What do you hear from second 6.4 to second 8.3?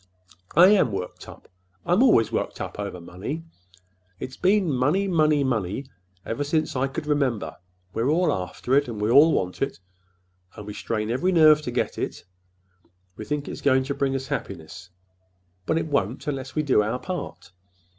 since I could remember! We're